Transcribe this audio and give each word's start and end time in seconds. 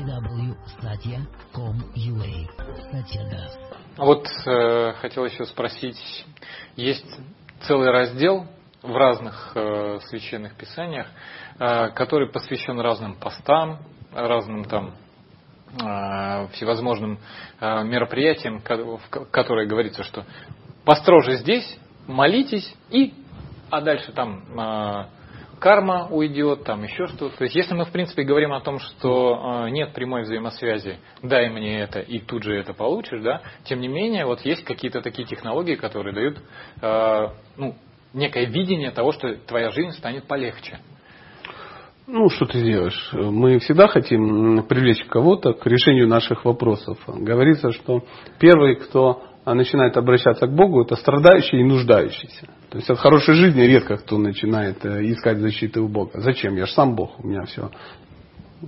www.satya.com.ua 0.00 2.32
Satya 2.90 3.22
Das. 3.30 3.52
Вот 3.96 4.26
э, 4.46 4.92
хотел 5.00 5.24
еще 5.26 5.44
спросить, 5.44 6.24
есть 6.76 7.06
целый 7.62 7.90
раздел 7.90 8.46
в 8.82 8.96
разных 8.96 9.52
э, 9.54 9.98
священных 10.08 10.54
писаниях, 10.54 11.06
э, 11.58 11.90
который 11.90 12.30
посвящен 12.30 12.80
разным 12.80 13.16
постам, 13.16 13.80
разным 14.14 14.64
там 14.64 14.94
э, 15.78 16.48
всевозможным 16.52 17.18
э, 17.60 17.84
мероприятиям, 17.84 18.62
в 18.62 19.00
которые 19.30 19.68
говорится, 19.68 20.02
что 20.02 20.24
построже 20.84 21.36
здесь, 21.36 21.78
молитесь 22.06 22.74
и, 22.90 23.12
а 23.70 23.82
дальше 23.82 24.12
там 24.12 24.44
э, 24.58 25.04
карма 25.60 26.08
уйдет, 26.10 26.64
там 26.64 26.82
еще 26.82 27.06
что-то. 27.06 27.36
То 27.36 27.44
есть, 27.44 27.54
если 27.54 27.74
мы, 27.74 27.84
в 27.84 27.92
принципе, 27.92 28.22
говорим 28.24 28.52
о 28.52 28.60
том, 28.60 28.78
что 28.78 29.64
э, 29.66 29.70
нет 29.70 29.92
прямой 29.92 30.22
взаимосвязи, 30.22 30.98
дай 31.22 31.48
мне 31.50 31.80
это 31.80 32.00
и 32.00 32.18
тут 32.18 32.42
же 32.42 32.56
это 32.56 32.74
получишь, 32.74 33.20
да, 33.22 33.42
тем 33.64 33.80
не 33.80 33.88
менее, 33.88 34.26
вот 34.26 34.40
есть 34.40 34.64
какие-то 34.64 35.02
такие 35.02 35.28
технологии, 35.28 35.76
которые 35.76 36.14
дают 36.14 36.38
э, 36.82 37.28
ну, 37.56 37.76
некое 38.12 38.46
видение 38.46 38.90
того, 38.90 39.12
что 39.12 39.34
твоя 39.46 39.70
жизнь 39.70 39.92
станет 39.92 40.26
полегче. 40.26 40.80
Ну, 42.06 42.28
что 42.28 42.44
ты 42.44 42.60
делаешь? 42.60 43.10
Мы 43.12 43.60
всегда 43.60 43.86
хотим 43.86 44.64
привлечь 44.64 45.04
кого-то 45.04 45.52
к 45.52 45.64
решению 45.66 46.08
наших 46.08 46.44
вопросов. 46.44 46.98
Говорится, 47.06 47.70
что 47.70 48.02
первый, 48.40 48.74
кто 48.74 49.22
начинает 49.44 49.96
обращаться 49.96 50.46
к 50.46 50.54
Богу, 50.54 50.82
это 50.82 50.96
страдающий 50.96 51.60
и 51.60 51.64
нуждающийся. 51.64 52.46
То 52.70 52.78
есть 52.78 52.90
от 52.90 52.98
хорошей 52.98 53.34
жизни 53.34 53.62
редко 53.62 53.96
кто 53.96 54.18
начинает 54.18 54.84
э, 54.84 55.04
искать 55.10 55.38
защиты 55.38 55.80
у 55.80 55.88
Бога. 55.88 56.20
Зачем? 56.20 56.56
Я 56.56 56.66
же 56.66 56.72
сам 56.72 56.94
Бог, 56.94 57.18
у 57.22 57.26
меня 57.26 57.44
все, 57.44 57.70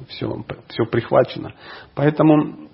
все, 0.08 0.44
все 0.68 0.84
прихвачено. 0.86 1.54
Поэтому 1.94 2.68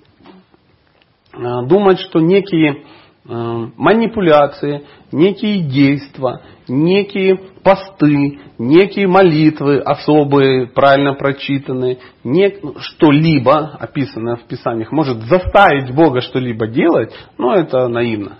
э, 1.33 1.67
думать, 1.67 1.99
что 2.01 2.21
некие 2.21 2.85
манипуляции, 3.29 4.87
некие 5.13 5.61
действия, 5.63 6.41
некие 6.67 7.37
посты, 7.63 8.41
некие 8.59 9.07
молитвы 9.07 9.81
особые, 9.81 10.67
правильно 10.69 11.13
прочитанные, 11.13 11.99
не, 12.25 12.55
что-либо, 12.79 13.77
описанное 13.79 14.37
в 14.37 14.45
Писаниях, 14.45 14.93
может 14.93 15.19
заставить 15.25 15.95
Бога 15.95 16.23
что-либо 16.23 16.69
делать, 16.69 17.13
но 17.37 17.55
это 17.55 17.87
наивно, 17.89 18.39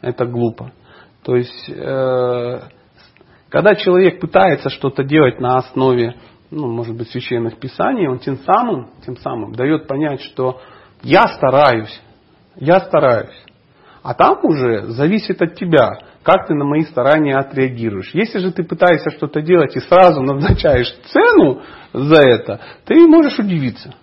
это 0.00 0.24
глупо. 0.24 0.72
То 1.22 1.36
есть, 1.36 1.68
э, 1.68 2.60
когда 3.50 3.74
человек 3.74 4.20
пытается 4.20 4.70
что-то 4.70 5.04
делать 5.04 5.38
на 5.38 5.58
основе, 5.58 6.14
ну, 6.50 6.66
может 6.66 6.96
быть, 6.96 7.10
священных 7.10 7.58
писаний, 7.58 8.08
он 8.08 8.20
тем 8.20 8.38
самым, 8.38 8.88
тем 9.04 9.18
самым 9.18 9.52
дает 9.52 9.86
понять, 9.86 10.22
что 10.22 10.62
я 11.02 11.28
стараюсь, 11.28 12.00
я 12.56 12.80
стараюсь. 12.80 13.44
А 14.02 14.14
там 14.14 14.38
уже 14.44 14.86
зависит 14.88 15.42
от 15.42 15.54
тебя, 15.54 15.90
как 16.22 16.46
ты 16.46 16.54
на 16.54 16.64
мои 16.64 16.82
старания 16.82 17.36
отреагируешь. 17.36 18.10
Если 18.14 18.38
же 18.38 18.52
ты 18.52 18.62
пытаешься 18.62 19.10
что-то 19.10 19.40
делать 19.40 19.76
и 19.76 19.80
сразу 19.80 20.22
назначаешь 20.22 20.92
цену 21.06 21.62
за 21.92 22.22
это, 22.22 22.60
ты 22.84 23.06
можешь 23.06 23.38
удивиться. 23.38 23.94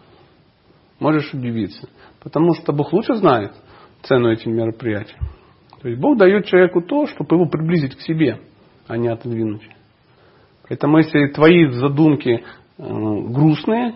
Можешь 1.00 1.34
удивиться. 1.34 1.88
Потому 2.22 2.54
что 2.56 2.74
Бог 2.74 2.94
лучше 2.94 3.16
знает 3.16 3.54
цену 4.04 4.32
этим 4.32 4.56
мероприятиям. 4.56 5.20
То 5.82 5.90
есть 5.90 6.02
Бог 6.02 6.18
дает 6.18 6.46
человеку 6.46 6.82
то, 6.82 7.06
чтобы 7.08 7.36
его 7.36 7.46
приблизить 7.46 7.96
к 7.96 8.02
себе, 8.02 8.40
а 8.88 8.98
не 8.98 9.08
отодвинуть. 9.08 9.68
Поэтому 10.68 10.98
если 10.98 11.28
твои 11.28 11.70
задумки 11.70 12.30
э, 12.40 12.44
грустные, 12.78 13.96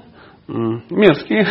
мерзкие, 0.90 1.48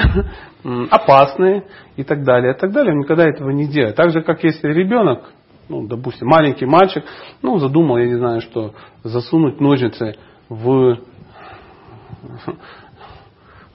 опасные 0.91 1.65
и 1.97 2.05
так 2.05 2.25
далее, 2.25 2.55
и 2.55 2.59
так 2.59 2.73
далее, 2.73 2.93
он 2.93 3.01
никогда 3.01 3.29
этого 3.29 3.51
не 3.51 3.67
делает. 3.67 3.97
Так 3.97 4.11
же, 4.11 4.23
как 4.23 4.43
если 4.45 4.69
ребенок, 4.69 5.33
ну, 5.69 5.87
допустим, 5.87 6.29
маленький 6.29 6.67
мальчик, 6.67 7.05
ну, 7.43 7.59
задумал, 7.59 7.99
я 7.99 8.07
не 8.07 8.17
знаю, 8.17 8.41
что, 8.41 8.75
засунуть 9.05 9.61
ножницы 9.61 10.17
в, 10.49 10.97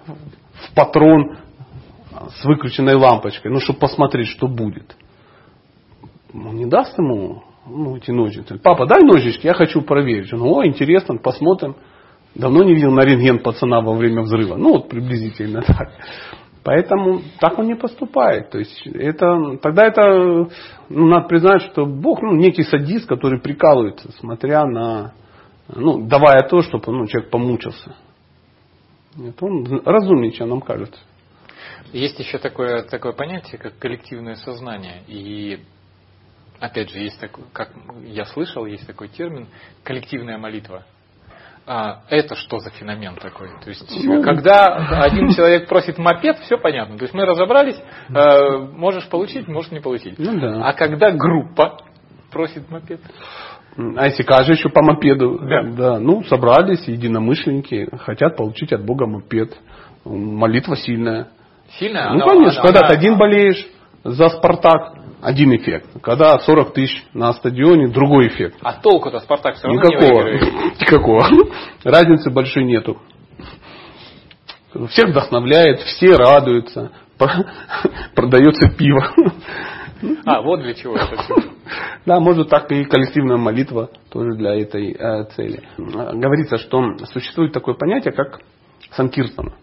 в 0.08 0.76
патрон 0.76 1.38
с 2.36 2.46
выключенной 2.46 2.96
лампочкой, 2.96 3.52
ну, 3.52 3.60
чтобы 3.60 3.80
посмотреть, 3.80 4.28
что 4.28 4.48
будет 4.48 4.96
он 6.34 6.56
не 6.56 6.66
даст 6.66 6.98
ему 6.98 7.44
ну, 7.66 7.96
эти 7.96 8.12
ножницы. 8.12 8.60
Папа, 8.62 8.86
дай 8.86 9.04
ножички, 9.04 9.46
я 9.46 9.54
хочу 9.54 9.82
проверить. 9.82 10.34
Он, 10.34 10.42
о, 10.42 10.66
интересно, 10.66 11.18
посмотрим. 11.18 11.76
Давно 12.36 12.64
не 12.64 12.74
видел 12.74 12.92
на 12.92 13.02
рентген 13.02 13.40
пацана 13.40 13.82
во 13.82 13.94
время 13.94 14.24
взрыва. 14.24 14.56
Ну, 14.56 14.74
вот 14.74 14.90
приблизительно 14.90 15.62
так. 15.68 15.92
Поэтому 16.64 17.22
так 17.40 17.60
он 17.60 17.68
не 17.68 17.76
поступает. 17.76 18.50
То 18.50 18.58
есть 18.58 18.88
это, 18.88 19.58
тогда 19.62 19.86
это, 19.86 20.50
ну, 20.90 21.08
надо 21.08 21.28
признать, 21.28 21.62
что 21.64 21.86
Бог, 21.86 22.22
ну, 22.22 22.36
некий 22.36 22.64
садист, 22.64 23.08
который 23.08 23.40
прикалывается, 23.42 24.12
смотря 24.20 24.66
на, 24.66 25.14
ну, 25.68 26.08
давая 26.08 26.48
то, 26.48 26.62
чтобы 26.62 26.92
ну, 26.92 27.06
человек 27.06 27.30
помучился. 27.30 27.96
Это 29.16 29.46
он 29.46 29.82
разумнее, 29.86 30.32
чем 30.32 30.50
нам 30.50 30.62
кажется. 30.62 31.00
Есть 31.92 32.18
еще 32.18 32.40
такое, 32.40 32.84
такое 32.84 33.12
понятие, 33.12 33.60
как 33.60 33.78
коллективное 33.78 34.36
сознание. 34.36 35.04
И 35.08 35.60
опять 36.60 36.90
же, 36.90 37.00
есть 37.00 37.20
такой, 37.20 37.44
как 37.52 37.72
я 38.06 38.26
слышал, 38.26 38.66
есть 38.66 38.88
такой 38.88 39.10
термин, 39.10 39.48
коллективная 39.84 40.38
молитва. 40.38 40.86
А, 41.66 42.02
это 42.10 42.36
что 42.36 42.60
за 42.60 42.72
феномен 42.72 43.16
такой? 43.16 43.48
То 43.64 43.70
есть, 43.70 43.90
ну, 44.04 44.22
когда 44.22 44.66
один 45.04 45.30
человек 45.30 45.70
просит 45.70 45.98
мопед, 45.98 46.40
все 46.40 46.58
понятно. 46.58 46.98
То 46.98 47.04
есть 47.04 47.14
мы 47.14 47.26
разобрались, 47.26 47.82
э, 48.10 48.58
можешь 48.76 49.08
получить, 49.08 49.48
можешь 49.48 49.72
не 49.72 49.80
получить. 49.80 50.20
Ну, 50.20 50.40
да. 50.40 50.68
А 50.68 50.74
когда 50.74 51.12
группа 51.12 51.78
просит 52.32 52.70
мопед? 52.70 53.00
А 53.78 54.06
если 54.06 54.24
каждый 54.24 54.56
еще 54.56 54.70
по 54.70 54.84
мопеду? 54.84 55.40
Да. 55.40 55.64
да. 55.64 56.00
Ну, 56.00 56.24
собрались 56.26 56.86
единомышленники, 56.88 57.90
хотят 57.98 58.36
получить 58.36 58.74
от 58.74 58.86
Бога 58.86 59.08
мопед. 59.08 59.58
Молитва 60.04 60.76
сильная. 60.76 61.30
Сильная? 61.80 62.10
Ну, 62.10 62.16
она, 62.16 62.26
конечно, 62.26 62.62
она, 62.62 62.62
когда 62.62 62.80
она, 62.80 62.88
ты 62.90 62.96
один 62.96 63.18
болеешь 63.18 63.66
за 64.04 64.30
Спартак, 64.30 64.96
один 65.24 65.56
эффект. 65.56 65.88
Когда 66.02 66.38
40 66.38 66.74
тысяч 66.74 67.06
на 67.14 67.32
стадионе, 67.34 67.88
другой 67.88 68.28
эффект. 68.28 68.58
А 68.62 68.74
толку-то 68.74 69.20
Спартак 69.20 69.56
все 69.56 69.68
равно 69.68 69.82
Никакого. 69.82 70.24
не 70.30 70.72
Никакого. 70.82 71.26
Разницы 71.84 72.30
большой 72.30 72.66
нету. 72.66 72.98
Всех 74.90 75.10
вдохновляет, 75.10 75.80
все 75.82 76.16
радуются, 76.16 76.92
продается 78.16 78.70
пиво. 78.70 79.12
А, 80.26 80.42
вот 80.42 80.62
для 80.62 80.74
чего 80.74 80.98
это 80.98 81.16
все. 81.16 81.36
Да, 82.06 82.20
может 82.20 82.50
так 82.50 82.70
и 82.74 82.84
коллективная 82.84 83.38
молитва 83.38 83.90
тоже 84.10 84.36
для 84.36 84.54
этой 84.54 84.92
э, 84.92 85.24
цели. 85.34 85.64
Говорится, 85.78 86.58
что 86.58 86.98
существует 87.14 87.54
такое 87.54 87.76
понятие, 87.76 88.12
как 88.12 88.42
санкиртана. 88.92 89.54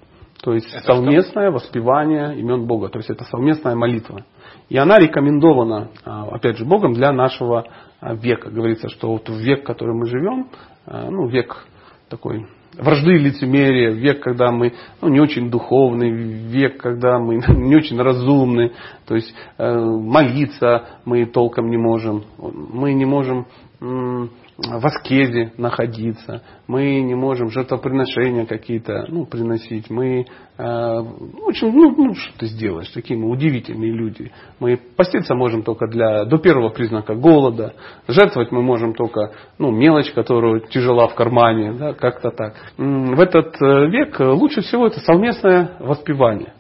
То 0.43 0.55
есть 0.55 0.73
это 0.73 0.95
совместное 0.95 1.51
что? 1.51 1.57
воспевание 1.57 2.39
имен 2.41 2.67
Бога. 2.67 2.89
То 2.89 3.01
есть 3.01 3.11
это 3.11 3.25
совместная 3.25 3.75
молитва. 3.75 4.25
И 4.71 4.77
она 4.79 4.99
рекомендована, 4.99 5.89
а, 6.05 6.29
опять 6.29 6.57
же, 6.57 6.65
Богом 6.65 6.95
для 6.95 7.13
нашего 7.13 7.67
а, 8.01 8.15
века. 8.15 8.51
Говорится, 8.51 8.89
что 8.89 9.13
вот 9.13 9.29
в 9.29 9.37
век, 9.37 9.63
в 9.63 9.67
котором 9.67 9.99
мы 9.99 10.07
живем, 10.07 10.49
а, 10.87 11.11
ну, 11.11 11.27
век 11.27 11.67
такой 12.09 12.47
вражды 12.79 13.17
и 13.17 13.19
лицемерия, 13.19 13.91
век, 13.91 14.23
когда 14.23 14.53
мы 14.53 14.75
ну, 15.03 15.09
не 15.09 15.19
очень 15.19 15.51
духовный, 15.51 16.11
век, 16.11 16.81
когда 16.81 17.19
мы 17.19 17.37
не 17.49 17.75
очень 17.77 18.01
разумны, 18.01 18.73
то 19.07 19.17
есть 19.17 19.35
э, 19.59 19.75
молиться 19.75 20.87
мы 21.05 21.27
толком 21.27 21.69
не 21.69 21.77
можем, 21.77 22.25
мы 22.39 22.93
не 22.93 23.05
можем 23.05 23.47
в 23.81 24.87
аскезе 24.87 25.53
находиться, 25.57 26.43
мы 26.67 27.01
не 27.01 27.15
можем 27.15 27.51
жертвоприношения 27.51 28.45
какие-то 28.45 29.07
ну, 29.09 29.25
приносить, 29.25 29.89
мы 29.89 30.27
э, 30.59 30.63
очень, 30.63 31.73
ну, 31.73 31.95
ну 31.97 32.15
что 32.15 32.39
ты 32.39 32.47
сделаешь, 32.47 32.91
такие 32.91 33.19
мы 33.19 33.31
удивительные 33.31 33.91
люди. 33.91 34.33
Мы 34.59 34.77
поститься 34.77 35.35
можем 35.35 35.63
только 35.63 35.87
для, 35.87 36.27
до 36.27 36.37
первого 36.37 36.69
признака 36.69 37.15
голода, 37.15 37.73
жертвовать 38.07 38.53
мы 38.53 38.61
можем 38.61 38.93
только 38.93 39.33
ну, 39.59 39.71
мелочь, 39.71 40.13
которая 40.13 40.61
тяжела 40.61 41.09
в 41.09 41.15
кармане, 41.15 41.73
да, 41.73 41.95
как-то 41.95 42.31
так. 42.31 42.55
В 42.77 43.19
этот 43.19 43.55
э, 43.63 43.87
век 43.89 44.21
лучше 44.21 44.61
всего 44.61 44.89
это 44.89 45.01
совместное 45.01 45.77
воспевание. 45.81 46.53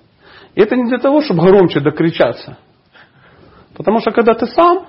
И 0.55 0.63
это 0.63 0.75
не 0.75 0.89
для 0.89 0.99
того, 0.99 1.21
чтобы 1.21 1.43
громче 1.43 1.81
докричаться. 1.81 2.57
Потому 3.77 4.01
что 4.01 4.11
когда 4.11 4.33
ты 4.33 4.47
сам 4.47 4.87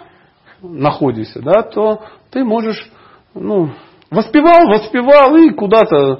находишься, 0.62 1.42
да, 1.42 1.64
то 1.64 2.02
ты 2.32 2.44
можешь 2.44 2.90
ну, 3.34 3.70
Воспевал, 4.12 4.68
воспевал 4.68 5.38
и 5.38 5.52
куда-то 5.52 6.20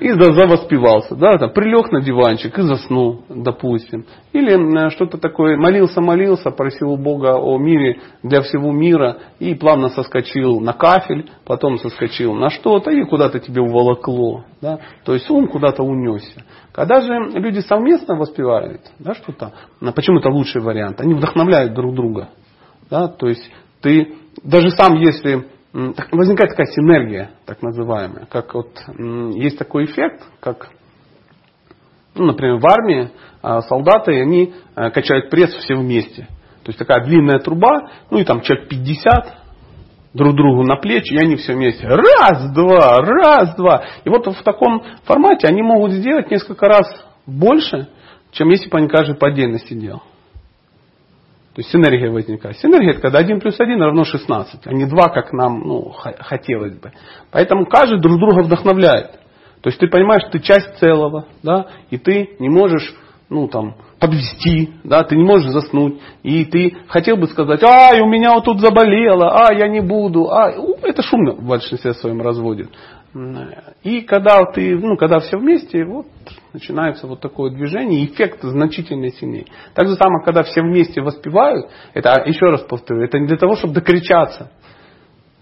и 0.00 0.10
завоспевался, 0.10 1.14
да, 1.14 1.38
там, 1.38 1.52
прилег 1.52 1.92
на 1.92 2.02
диванчик 2.02 2.58
и 2.58 2.62
заснул, 2.62 3.22
допустим. 3.28 4.04
Или 4.32 4.90
что-то 4.90 5.16
такое, 5.16 5.56
молился, 5.56 6.00
молился, 6.00 6.50
просил 6.50 6.90
у 6.90 6.96
Бога 6.96 7.36
о 7.36 7.56
мире 7.56 8.00
для 8.24 8.40
всего 8.40 8.72
мира 8.72 9.18
и 9.38 9.54
плавно 9.54 9.90
соскочил 9.90 10.58
на 10.58 10.72
кафель, 10.72 11.30
потом 11.44 11.78
соскочил 11.78 12.34
на 12.34 12.50
что-то 12.50 12.90
и 12.90 13.04
куда-то 13.04 13.38
тебе 13.38 13.60
уволокло. 13.60 14.44
Да? 14.60 14.80
То 15.04 15.14
есть 15.14 15.30
он 15.30 15.46
куда-то 15.46 15.84
унесся. 15.84 16.42
Когда 16.72 17.00
же 17.00 17.30
люди 17.38 17.60
совместно 17.60 18.16
воспевают, 18.16 18.80
да, 18.98 19.14
что-то, 19.14 19.52
почему 19.94 20.18
это 20.18 20.30
лучший 20.30 20.60
вариант, 20.60 21.00
они 21.00 21.14
вдохновляют 21.14 21.74
друг 21.74 21.94
друга. 21.94 22.30
Да? 22.90 23.08
То 23.08 23.28
есть 23.28 23.50
ты, 23.80 24.14
даже 24.42 24.70
сам 24.70 24.96
если 24.96 25.46
возникает 25.72 26.50
такая 26.50 26.66
синергия, 26.66 27.32
так 27.44 27.62
называемая, 27.62 28.26
как 28.26 28.54
вот 28.54 28.70
есть 29.34 29.58
такой 29.58 29.84
эффект, 29.84 30.22
как, 30.40 30.70
ну, 32.14 32.26
например, 32.26 32.56
в 32.56 32.66
армии 32.66 33.10
а, 33.42 33.60
солдаты, 33.60 34.20
они 34.20 34.54
а, 34.74 34.90
качают 34.90 35.28
пресс 35.28 35.54
все 35.54 35.74
вместе. 35.74 36.28
То 36.62 36.70
есть 36.70 36.78
такая 36.78 37.04
длинная 37.04 37.38
труба, 37.38 37.90
ну 38.10 38.18
и 38.18 38.24
там 38.24 38.40
человек 38.40 38.68
50 38.68 39.38
друг 40.14 40.34
другу 40.34 40.64
на 40.64 40.76
плечи, 40.76 41.12
и 41.12 41.18
они 41.18 41.36
все 41.36 41.52
вместе. 41.52 41.86
Раз, 41.86 42.52
два, 42.54 42.96
раз, 42.96 43.54
два. 43.54 43.84
И 44.04 44.08
вот 44.08 44.26
в 44.26 44.42
таком 44.42 44.82
формате 45.04 45.46
они 45.46 45.62
могут 45.62 45.92
сделать 45.92 46.30
несколько 46.30 46.66
раз 46.66 46.86
больше, 47.26 47.88
чем 48.32 48.48
если 48.48 48.68
бы 48.70 48.78
они 48.78 48.88
каждый 48.88 49.16
по 49.16 49.28
отдельности 49.28 49.74
делал. 49.74 50.02
То 51.56 51.60
есть 51.60 51.72
синергия 51.72 52.10
возникает. 52.10 52.58
Синергия 52.58 52.90
это 52.90 53.00
когда 53.00 53.18
1 53.20 53.40
плюс 53.40 53.58
1 53.58 53.80
равно 53.80 54.04
16, 54.04 54.66
а 54.66 54.74
не 54.74 54.84
2, 54.84 55.08
как 55.08 55.32
нам 55.32 55.60
ну, 55.60 55.90
хотелось 56.20 56.78
бы. 56.78 56.92
Поэтому 57.32 57.64
каждый 57.64 57.98
друг 57.98 58.18
друга 58.20 58.42
вдохновляет. 58.42 59.12
То 59.62 59.70
есть 59.70 59.78
ты 59.78 59.88
понимаешь, 59.88 60.24
ты 60.30 60.40
часть 60.40 60.76
целого, 60.76 61.24
да, 61.42 61.68
и 61.88 61.96
ты 61.96 62.36
не 62.40 62.50
можешь 62.50 62.94
ну, 63.30 63.48
там, 63.48 63.76
подвести, 63.98 64.74
да, 64.84 65.02
ты 65.02 65.16
не 65.16 65.24
можешь 65.24 65.50
заснуть, 65.50 65.98
и 66.22 66.44
ты 66.44 66.76
хотел 66.88 67.16
бы 67.16 67.26
сказать, 67.26 67.62
ай, 67.64 68.02
у 68.02 68.06
меня 68.06 68.34
вот 68.34 68.44
тут 68.44 68.60
заболело, 68.60 69.30
а, 69.30 69.54
я 69.54 69.66
не 69.66 69.80
буду, 69.80 70.30
а, 70.30 70.52
это 70.82 71.02
шумно 71.02 71.32
в 71.32 71.48
большинстве 71.48 71.94
своем 71.94 72.20
разводит. 72.20 72.68
И 73.82 74.02
когда 74.02 74.44
ты, 74.44 74.76
ну, 74.76 74.96
когда 74.96 75.20
все 75.20 75.38
вместе, 75.38 75.84
вот 75.84 76.06
начинается 76.52 77.06
вот 77.06 77.20
такое 77.20 77.50
движение, 77.50 78.04
эффект 78.04 78.42
значительно 78.42 79.10
сильнее. 79.10 79.46
Так 79.74 79.88
же 79.88 79.94
самое, 79.94 80.24
когда 80.24 80.42
все 80.42 80.60
вместе 80.60 81.00
воспевают, 81.00 81.66
это, 81.94 82.22
еще 82.26 82.46
раз 82.46 82.62
повторю, 82.62 83.02
это 83.02 83.18
не 83.18 83.26
для 83.26 83.38
того, 83.38 83.56
чтобы 83.56 83.74
докричаться, 83.74 84.50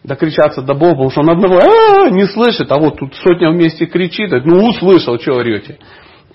докричаться 0.05 0.63
до 0.63 0.75
Бога, 0.75 0.93
потому 0.93 1.11
что 1.11 1.21
он 1.23 1.31
одного 1.31 1.59
а, 1.59 2.11
не 2.11 2.27
слышит, 2.27 2.71
а 2.71 2.79
вот 2.79 2.99
тут 2.99 3.15
сотня 3.17 3.51
вместе 3.51 3.87
кричит, 3.87 4.31
ну 4.45 4.69
услышал, 4.69 5.19
что 5.19 5.35
орете. 5.35 5.79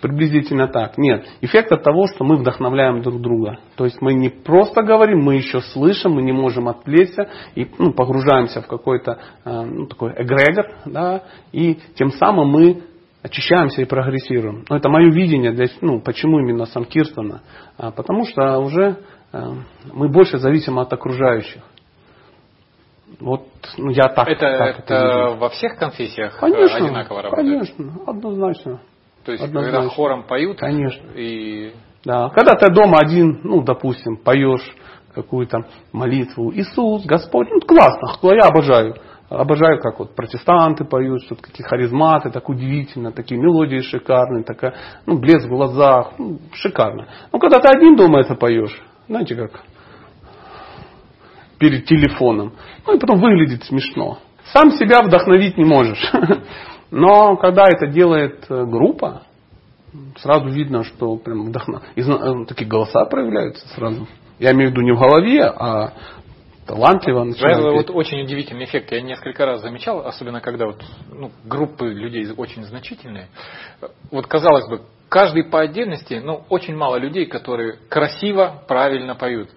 Приблизительно 0.01 0.67
так. 0.67 0.97
Нет. 0.97 1.25
Эффект 1.41 1.71
от 1.73 1.83
того, 1.83 2.07
что 2.07 2.23
мы 2.23 2.37
вдохновляем 2.37 3.01
друг 3.01 3.21
друга. 3.21 3.59
То 3.75 3.83
есть 3.83 4.01
мы 4.01 4.13
не 4.13 4.29
просто 4.29 4.81
говорим, 4.81 5.19
мы 5.19 5.35
еще 5.35 5.59
слышим, 5.59 6.13
мы 6.13 6.21
не 6.21 6.31
можем 6.31 6.69
отвлечься 6.69 7.29
и 7.55 7.67
ну, 7.77 7.91
погружаемся 7.91 8.61
в 8.61 8.67
какой-то 8.67 9.19
э, 9.43 9.61
ну, 9.61 9.87
такой 9.87 10.13
эгрегор, 10.13 10.67
да, 10.85 11.23
и 11.51 11.79
тем 11.95 12.11
самым 12.11 12.47
мы 12.47 12.83
очищаемся 13.21 13.81
и 13.81 13.85
прогрессируем. 13.85 14.63
Но 14.69 14.77
это 14.77 14.89
мое 14.89 15.11
видение, 15.11 15.51
для, 15.51 15.67
ну, 15.81 15.99
почему 15.99 16.39
именно 16.39 16.65
Санкирстана. 16.65 17.41
А, 17.77 17.91
потому 17.91 18.25
что 18.25 18.59
уже 18.59 18.99
э, 19.33 19.43
мы 19.91 20.07
больше 20.07 20.37
зависим 20.37 20.79
от 20.79 20.93
окружающих. 20.93 21.61
Вот 23.19 23.47
ну, 23.77 23.89
я 23.89 24.07
так. 24.09 24.27
Это, 24.29 24.57
так 24.57 24.79
это, 24.79 24.93
это 24.93 25.35
во 25.37 25.49
всех 25.49 25.77
конфессиях 25.77 26.37
э, 26.37 26.39
конечно, 26.39 26.77
одинаково 26.77 27.23
работает? 27.23 27.47
Конечно, 27.49 28.03
однозначно. 28.07 28.79
То 29.25 29.31
есть, 29.31 29.43
Однозначно. 29.43 29.79
когда 29.79 29.95
хором 29.95 30.23
поют, 30.23 30.57
Конечно. 30.57 31.05
и 31.15 31.73
Да. 32.05 32.29
Когда 32.29 32.55
ты 32.55 32.71
дома 32.71 32.99
один, 32.99 33.41
ну, 33.43 33.61
допустим, 33.61 34.17
поешь 34.17 34.75
какую-то 35.13 35.65
молитву, 35.91 36.53
Иисус, 36.53 37.05
Господь, 37.05 37.49
ну, 37.51 37.59
классно, 37.61 38.07
я 38.33 38.47
обожаю. 38.47 38.95
Обожаю, 39.29 39.79
как 39.79 39.99
вот 39.99 40.15
протестанты 40.15 40.85
поют, 40.85 41.21
что-то 41.23 41.43
какие 41.43 41.65
харизматы, 41.65 42.31
так 42.31 42.49
удивительно, 42.49 43.11
такие 43.11 43.39
мелодии 43.39 43.79
шикарные, 43.81 44.43
такая, 44.43 44.73
ну, 45.05 45.19
блеск 45.19 45.45
в 45.45 45.49
глазах, 45.49 46.13
ну, 46.17 46.39
шикарно. 46.53 47.07
Ну, 47.31 47.37
когда 47.37 47.59
ты 47.59 47.67
один 47.67 47.95
дома 47.95 48.21
это 48.21 48.33
поешь, 48.33 48.81
знаете 49.07 49.35
как, 49.35 49.61
перед 51.59 51.85
телефоном, 51.85 52.53
ну, 52.87 52.95
и 52.95 52.99
потом 52.99 53.19
выглядит 53.19 53.65
смешно. 53.65 54.17
Сам 54.45 54.71
себя 54.71 55.03
вдохновить 55.03 55.57
не 55.57 55.65
можешь. 55.65 56.03
Но 56.91 57.37
когда 57.37 57.67
это 57.67 57.87
делает 57.87 58.45
э, 58.49 58.65
группа, 58.65 59.23
сразу 60.17 60.49
видно, 60.49 60.83
что 60.83 61.15
прям 61.17 61.45
вдохно... 61.45 61.81
Э, 61.95 62.45
такие 62.47 62.67
голоса 62.67 63.05
проявляются 63.05 63.67
сразу. 63.69 64.07
Я 64.39 64.51
имею 64.53 64.69
в 64.69 64.71
виду 64.71 64.81
не 64.81 64.93
в 64.93 64.99
голове, 64.99 65.43
а 65.43 65.93
талантливо 66.65 67.23
начинают 67.23 67.57
Это 67.59 67.71
вот 67.71 67.89
очень 67.89 68.21
удивительный 68.21 68.65
эффект. 68.65 68.91
Я 68.91 69.01
несколько 69.01 69.45
раз 69.45 69.61
замечал, 69.61 70.05
особенно 70.05 70.39
когда 70.39 70.67
вот, 70.67 70.83
ну, 71.11 71.31
группы 71.45 71.87
людей 71.87 72.27
очень 72.37 72.63
значительные. 72.63 73.27
Вот 74.11 74.27
казалось 74.27 74.67
бы, 74.67 74.81
каждый 75.09 75.43
по 75.43 75.61
отдельности, 75.61 76.21
ну, 76.23 76.43
очень 76.49 76.75
мало 76.75 76.97
людей, 76.97 77.25
которые 77.25 77.77
красиво, 77.89 78.63
правильно 78.67 79.15
поют. 79.15 79.49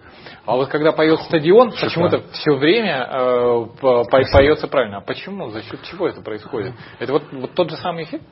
А 0.45 0.57
вот 0.57 0.69
когда 0.69 0.93
поет 0.93 1.21
стадион, 1.21 1.73
почему-то 1.81 2.23
все 2.33 2.55
время 2.55 3.07
э, 3.09 3.67
по, 3.81 4.05
поется 4.05 4.67
правильно. 4.67 4.99
А 4.99 5.01
почему? 5.01 5.51
За 5.51 5.63
счет 5.63 5.81
чего 5.83 6.09
это 6.09 6.21
происходит? 6.21 6.75
Это 6.99 7.13
вот, 7.13 7.25
вот 7.33 7.53
тот 7.55 7.71
же 7.71 7.77
самый 7.77 8.05
эффект? 8.05 8.25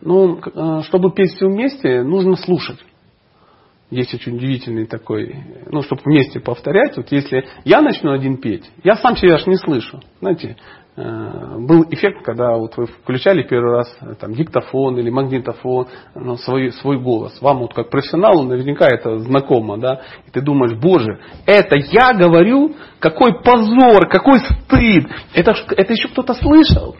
Ну, 0.00 0.38
э, 0.38 0.82
чтобы 0.82 1.12
петь 1.12 1.34
все 1.34 1.46
вместе, 1.46 2.02
нужно 2.02 2.36
слушать. 2.36 2.78
Есть 3.90 4.14
очень 4.14 4.36
удивительный 4.36 4.86
такой, 4.86 5.36
ну, 5.70 5.82
чтобы 5.82 6.02
вместе 6.04 6.40
повторять. 6.40 6.96
Вот 6.96 7.12
если 7.12 7.46
я 7.64 7.80
начну 7.80 8.12
один 8.12 8.38
петь, 8.38 8.68
я 8.82 8.96
сам 8.96 9.16
себя 9.16 9.34
аж 9.34 9.46
не 9.46 9.56
слышу. 9.56 10.00
Знаете, 10.20 10.56
был 10.96 11.84
эффект, 11.90 12.22
когда 12.24 12.52
вот 12.52 12.76
вы 12.76 12.86
включали 12.86 13.42
первый 13.42 13.72
раз 13.72 13.96
э, 14.00 14.14
там, 14.14 14.32
диктофон 14.32 14.96
или 14.96 15.10
магнитофон, 15.10 15.88
ну, 16.14 16.36
свой, 16.36 16.70
свой 16.70 17.00
голос. 17.00 17.36
Вам 17.40 17.58
вот 17.58 17.74
как 17.74 17.90
профессионалу 17.90 18.44
наверняка 18.44 18.86
это 18.86 19.18
знакомо, 19.18 19.76
да? 19.76 20.02
И 20.26 20.30
ты 20.30 20.40
думаешь, 20.40 20.78
боже, 20.78 21.18
это 21.46 21.76
я 21.76 22.12
говорю, 22.12 22.76
какой 23.00 23.42
позор, 23.42 24.08
какой 24.08 24.38
стыд. 24.38 25.08
Это, 25.34 25.54
это 25.76 25.92
еще 25.92 26.08
кто-то 26.08 26.34
слышал. 26.34 26.94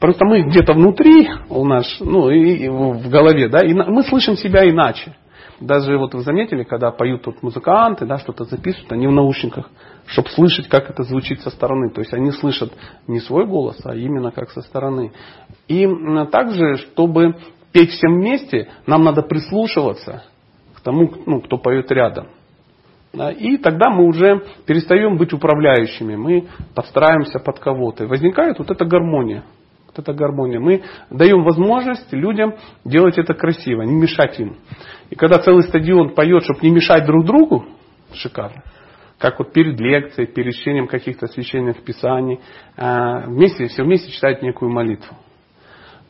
Просто 0.00 0.24
мы 0.24 0.42
где-то 0.42 0.72
внутри 0.72 1.28
у 1.48 1.64
нас, 1.64 1.98
ну, 2.00 2.30
и, 2.30 2.64
и 2.64 2.68
в 2.68 3.08
голове, 3.08 3.48
да, 3.48 3.60
и 3.60 3.74
мы 3.74 4.02
слышим 4.02 4.36
себя 4.36 4.68
иначе. 4.68 5.14
Даже 5.60 5.98
вот 5.98 6.14
вы 6.14 6.22
заметили, 6.22 6.62
когда 6.62 6.92
поют 6.92 7.22
тут 7.22 7.42
музыканты, 7.42 8.06
да, 8.06 8.18
что-то 8.18 8.44
записывают, 8.44 8.92
они 8.92 9.08
в 9.08 9.12
наушниках, 9.12 9.68
чтобы 10.08 10.28
слышать, 10.30 10.68
как 10.68 10.90
это 10.90 11.02
звучит 11.04 11.40
со 11.42 11.50
стороны. 11.50 11.90
То 11.90 12.00
есть 12.00 12.12
они 12.12 12.30
слышат 12.32 12.72
не 13.06 13.20
свой 13.20 13.46
голос, 13.46 13.78
а 13.84 13.94
именно 13.94 14.30
как 14.30 14.50
со 14.50 14.62
стороны. 14.62 15.12
И 15.68 15.86
также, 16.32 16.76
чтобы 16.76 17.36
петь 17.72 17.90
всем 17.90 18.14
вместе, 18.14 18.68
нам 18.86 19.04
надо 19.04 19.22
прислушиваться 19.22 20.24
к 20.74 20.80
тому, 20.80 21.12
ну, 21.26 21.40
кто 21.40 21.58
поет 21.58 21.90
рядом. 21.92 22.28
И 23.38 23.56
тогда 23.58 23.90
мы 23.90 24.06
уже 24.06 24.44
перестаем 24.66 25.16
быть 25.16 25.32
управляющими, 25.32 26.16
мы 26.16 26.48
подстраиваемся 26.74 27.38
под 27.38 27.58
кого-то. 27.58 28.04
И 28.04 28.06
возникает 28.06 28.58
вот 28.58 28.70
эта 28.70 28.84
гармония. 28.84 29.44
Вот 29.86 29.98
эта 29.98 30.12
гармония. 30.12 30.60
Мы 30.60 30.82
даем 31.10 31.42
возможность 31.42 32.12
людям 32.12 32.54
делать 32.84 33.18
это 33.18 33.34
красиво, 33.34 33.82
не 33.82 33.94
мешать 33.94 34.38
им. 34.38 34.56
И 35.10 35.16
когда 35.16 35.38
целый 35.38 35.64
стадион 35.64 36.14
поет, 36.14 36.44
чтобы 36.44 36.60
не 36.62 36.70
мешать 36.70 37.06
друг 37.06 37.24
другу, 37.24 37.66
шикарно. 38.12 38.62
Как 39.18 39.38
вот 39.38 39.52
перед 39.52 39.80
лекцией, 39.80 40.28
перед 40.28 40.54
чтением 40.54 40.86
каких-то 40.86 41.26
священных 41.26 41.82
писаний, 41.82 42.40
а, 42.76 43.26
вместе, 43.26 43.66
все 43.66 43.82
вместе 43.82 44.12
читать 44.12 44.42
некую 44.42 44.70
молитву. 44.70 45.16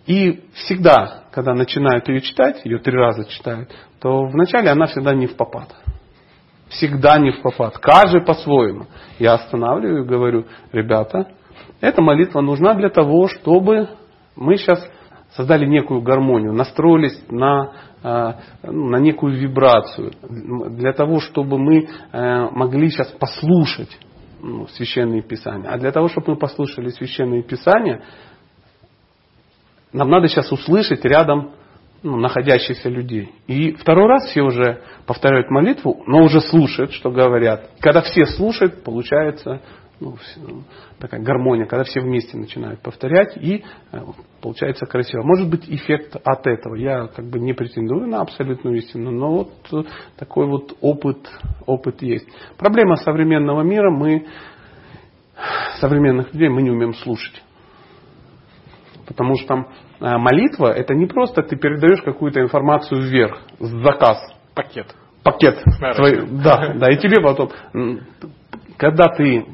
И 0.06 0.44
всегда, 0.54 1.24
когда 1.32 1.54
начинают 1.54 2.08
ее 2.08 2.20
читать, 2.20 2.64
ее 2.64 2.78
три 2.78 2.96
раза 2.96 3.24
читают, 3.28 3.70
то 4.00 4.24
вначале 4.24 4.70
она 4.70 4.86
всегда 4.86 5.14
не 5.14 5.26
в 5.26 5.36
попад. 5.36 5.74
Всегда 6.68 7.18
не 7.18 7.30
в 7.30 7.40
попад. 7.40 7.78
Каждый 7.78 8.22
по-своему. 8.22 8.86
Я 9.18 9.34
останавливаю 9.34 10.04
и 10.04 10.06
говорю, 10.06 10.46
ребята, 10.72 11.28
эта 11.80 12.02
молитва 12.02 12.40
нужна 12.40 12.74
для 12.74 12.90
того, 12.90 13.28
чтобы 13.28 13.88
мы 14.36 14.56
сейчас 14.56 14.86
создали 15.32 15.66
некую 15.66 16.00
гармонию, 16.02 16.52
настроились 16.52 17.22
на, 17.28 17.72
э, 18.02 18.32
на 18.70 18.96
некую 18.96 19.36
вибрацию, 19.36 20.12
для 20.22 20.92
того, 20.92 21.20
чтобы 21.20 21.58
мы 21.58 21.88
э, 22.12 22.50
могли 22.50 22.90
сейчас 22.90 23.08
послушать 23.08 23.96
ну, 24.42 24.66
священные 24.68 25.22
писания. 25.22 25.70
А 25.70 25.78
для 25.78 25.92
того, 25.92 26.08
чтобы 26.08 26.32
мы 26.32 26.36
послушали 26.36 26.88
священные 26.90 27.42
писания, 27.42 28.02
нам 29.92 30.10
надо 30.10 30.28
сейчас 30.28 30.50
услышать 30.52 31.04
рядом 31.04 31.52
ну, 32.02 32.16
находящихся 32.16 32.88
людей. 32.88 33.32
И 33.46 33.72
второй 33.72 34.06
раз 34.06 34.30
все 34.30 34.42
уже 34.42 34.82
повторяют 35.06 35.50
молитву, 35.50 36.02
но 36.06 36.22
уже 36.22 36.40
слушают, 36.40 36.92
что 36.92 37.10
говорят. 37.10 37.70
Когда 37.80 38.02
все 38.02 38.26
слушают, 38.26 38.84
получается 38.84 39.60
ну, 40.00 40.16
такая 40.98 41.20
гармония, 41.20 41.66
когда 41.66 41.84
все 41.84 42.00
вместе 42.00 42.36
начинают 42.36 42.80
повторять, 42.82 43.36
и 43.36 43.64
э, 43.92 43.98
получается 44.40 44.86
красиво. 44.86 45.22
Может 45.22 45.50
быть 45.50 45.68
эффект 45.68 46.16
от 46.22 46.46
этого. 46.46 46.76
Я 46.76 47.08
как 47.08 47.24
бы 47.26 47.40
не 47.40 47.52
претендую 47.52 48.06
на 48.06 48.20
абсолютную 48.20 48.76
истину, 48.76 49.10
но 49.10 49.30
вот 49.32 49.52
э, 49.72 49.88
такой 50.16 50.46
вот 50.46 50.76
опыт, 50.80 51.28
опыт 51.66 52.02
есть. 52.02 52.28
Проблема 52.56 52.96
современного 52.96 53.62
мира, 53.62 53.90
мы, 53.90 54.26
современных 55.80 56.32
людей, 56.32 56.48
мы 56.48 56.62
не 56.62 56.70
умеем 56.70 56.94
слушать. 56.94 57.42
Потому 59.06 59.34
что 59.36 59.54
э, 59.54 59.64
молитва 60.00 60.72
это 60.72 60.94
не 60.94 61.06
просто 61.06 61.42
ты 61.42 61.56
передаешь 61.56 62.02
какую-то 62.02 62.40
информацию 62.40 63.02
вверх, 63.02 63.40
заказ. 63.58 64.18
Пакет. 64.54 64.94
Пакет. 65.24 65.58
Свой, 65.96 66.26
да, 66.42 66.74
да, 66.74 66.90
и 66.90 66.98
тебе 66.98 67.20
потом, 67.20 67.50
когда 68.76 69.08
ты 69.08 69.44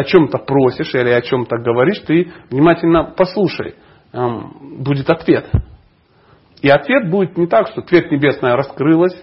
о 0.00 0.04
чем-то 0.04 0.38
просишь 0.38 0.94
или 0.94 1.10
о 1.10 1.20
чем-то 1.20 1.58
говоришь, 1.58 2.00
ты 2.00 2.32
внимательно 2.50 3.14
послушай. 3.16 3.74
Будет 4.12 5.08
ответ. 5.10 5.50
И 6.62 6.68
ответ 6.68 7.10
будет 7.10 7.36
не 7.38 7.46
так, 7.46 7.68
что 7.68 7.82
цвет 7.82 8.10
небесная 8.10 8.56
раскрылась, 8.56 9.16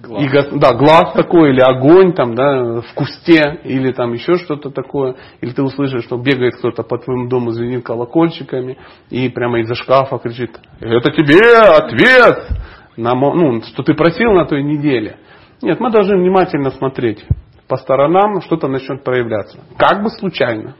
Глаз. 0.00 0.22
И, 0.22 0.58
да, 0.60 0.74
глаз 0.74 1.12
такой, 1.14 1.50
или 1.50 1.60
огонь 1.60 2.12
там, 2.12 2.36
да, 2.36 2.82
в 2.82 2.94
кусте, 2.94 3.58
или 3.64 3.90
там 3.90 4.12
еще 4.12 4.36
что-то 4.36 4.70
такое. 4.70 5.16
Или 5.40 5.50
ты 5.50 5.62
услышишь, 5.62 6.04
что 6.04 6.16
бегает 6.16 6.54
кто-то 6.54 6.84
по 6.84 6.98
твоему 6.98 7.28
дому, 7.28 7.50
звенит 7.50 7.84
колокольчиками, 7.84 8.78
и 9.10 9.28
прямо 9.28 9.58
из-за 9.60 9.74
шкафа 9.74 10.18
кричит, 10.18 10.56
это 10.78 11.10
тебе 11.10 11.40
ответ, 11.40 12.48
на, 12.96 13.14
ну, 13.14 13.60
что 13.62 13.82
ты 13.82 13.94
просил 13.94 14.30
на 14.34 14.44
той 14.44 14.62
неделе. 14.62 15.16
Нет, 15.62 15.80
мы 15.80 15.90
должны 15.90 16.16
внимательно 16.16 16.70
смотреть 16.70 17.24
по 17.68 17.76
сторонам 17.76 18.40
что-то 18.40 18.66
начнет 18.66 19.04
проявляться. 19.04 19.58
Как 19.76 20.02
бы 20.02 20.10
случайно. 20.10 20.76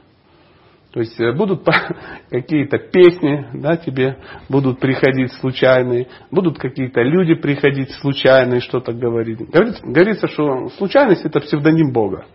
То 0.91 1.01
есть 1.01 1.19
э, 1.19 1.31
будут 1.33 1.63
какие-то 2.29 2.79
песни, 2.79 3.47
да, 3.53 3.77
тебе 3.77 4.17
будут 4.49 4.79
приходить 4.79 5.31
случайные, 5.33 6.07
будут 6.31 6.57
какие-то 6.57 7.01
люди 7.01 7.35
приходить 7.35 7.91
случайные, 7.91 8.59
что-то 8.59 8.91
говорить. 8.91 9.39
Говорится, 9.49 9.85
говорится, 9.85 10.27
что 10.27 10.69
случайность 10.69 11.23
это 11.25 11.39
псевдоним 11.41 11.93
Бога. 11.93 12.25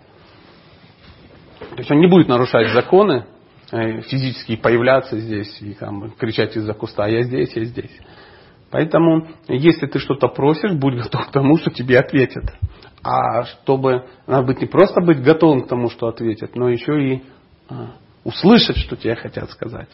То 1.59 1.79
есть 1.79 1.91
он 1.91 1.99
не 1.99 2.07
будет 2.07 2.29
нарушать 2.29 2.71
законы, 2.73 3.27
э, 3.73 4.03
физически 4.03 4.55
появляться 4.55 5.19
здесь 5.19 5.61
и 5.61 5.75
там, 5.75 6.13
кричать 6.13 6.57
из-за 6.57 6.75
куста, 6.75 7.09
я 7.09 7.23
здесь, 7.23 7.57
я 7.57 7.65
здесь. 7.65 7.91
Поэтому, 8.75 9.29
если 9.47 9.87
ты 9.87 10.01
что-то 10.01 10.27
просишь, 10.27 10.73
будь 10.73 10.97
готов 10.97 11.29
к 11.29 11.31
тому, 11.31 11.59
что 11.59 11.71
тебе 11.71 11.97
ответят. 11.97 12.43
А 13.05 13.45
чтобы, 13.45 14.09
надо 14.27 14.49
быть 14.49 14.61
не 14.63 14.67
просто 14.67 15.01
быть 15.01 15.23
готовым 15.23 15.61
к 15.61 15.69
тому, 15.69 15.91
что 15.91 16.09
ответят, 16.09 16.57
но 16.57 16.69
еще 16.69 17.01
и 17.01 17.23
а, 17.69 17.93
услышать, 18.25 18.77
что 18.79 18.97
тебе 18.97 19.15
хотят 19.15 19.49
сказать. 19.53 19.91